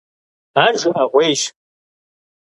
[0.63, 1.41] Ар жыӀэгъуейщ.